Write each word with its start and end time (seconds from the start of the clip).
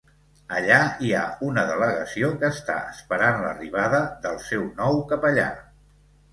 Allà 0.59 0.77
hi 1.07 1.11
ha 1.17 1.25
una 1.49 1.65
delegació 1.73 2.31
que 2.41 2.51
està 2.57 2.79
esperant 2.95 3.39
l'arribada 3.45 4.03
del 4.27 4.43
seu 4.51 4.69
nou 4.83 5.01
capellà. 5.15 5.49